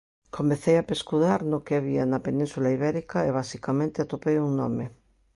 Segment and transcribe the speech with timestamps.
[0.37, 4.85] Comecei a pescudar no que había na Península Ibérica e basicamente atopei un nome.